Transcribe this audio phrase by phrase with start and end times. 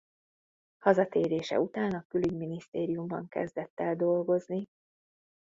[0.77, 4.67] Hazatérése után a Külügyminisztériumban kezdett el dolgozni.